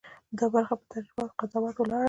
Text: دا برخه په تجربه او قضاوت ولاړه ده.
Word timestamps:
دا 0.37 0.45
برخه 0.53 0.73
په 0.79 0.85
تجربه 0.93 1.21
او 1.25 1.35
قضاوت 1.39 1.75
ولاړه 1.77 1.97
ده. 1.99 1.99